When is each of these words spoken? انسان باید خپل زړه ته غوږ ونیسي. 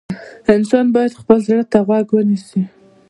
انسان 0.55 0.85
باید 0.95 1.17
خپل 1.21 1.37
زړه 1.47 1.63
ته 1.71 1.79
غوږ 1.87 2.07
ونیسي. 2.13 2.61